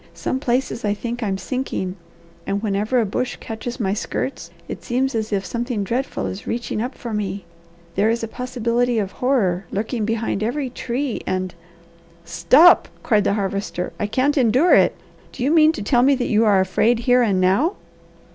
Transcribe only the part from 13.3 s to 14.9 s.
Harvester. "I can't endure